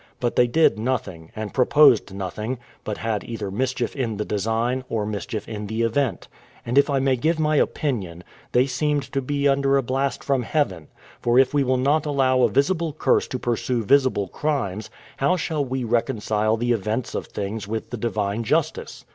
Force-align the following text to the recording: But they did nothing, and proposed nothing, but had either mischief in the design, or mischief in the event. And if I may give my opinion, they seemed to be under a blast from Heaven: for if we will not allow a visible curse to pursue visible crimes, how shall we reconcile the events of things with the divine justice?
But 0.19 0.35
they 0.35 0.47
did 0.47 0.79
nothing, 0.79 1.31
and 1.35 1.53
proposed 1.53 2.11
nothing, 2.11 2.57
but 2.83 2.97
had 2.97 3.23
either 3.23 3.51
mischief 3.51 3.95
in 3.95 4.17
the 4.17 4.25
design, 4.25 4.83
or 4.89 5.05
mischief 5.05 5.47
in 5.47 5.67
the 5.67 5.83
event. 5.83 6.27
And 6.65 6.79
if 6.79 6.89
I 6.89 6.97
may 6.97 7.15
give 7.15 7.37
my 7.37 7.57
opinion, 7.57 8.23
they 8.51 8.65
seemed 8.65 9.03
to 9.13 9.21
be 9.21 9.47
under 9.47 9.77
a 9.77 9.83
blast 9.83 10.23
from 10.23 10.41
Heaven: 10.41 10.87
for 11.21 11.37
if 11.37 11.53
we 11.53 11.63
will 11.63 11.77
not 11.77 12.07
allow 12.07 12.41
a 12.41 12.49
visible 12.49 12.93
curse 12.93 13.27
to 13.27 13.37
pursue 13.37 13.83
visible 13.83 14.27
crimes, 14.27 14.89
how 15.17 15.37
shall 15.37 15.63
we 15.63 15.83
reconcile 15.83 16.57
the 16.57 16.71
events 16.71 17.13
of 17.13 17.27
things 17.27 17.67
with 17.67 17.91
the 17.91 17.97
divine 17.97 18.43
justice? 18.43 19.05